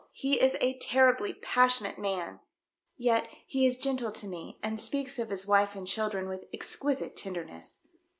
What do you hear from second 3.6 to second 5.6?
is gentle to me, and speaks of his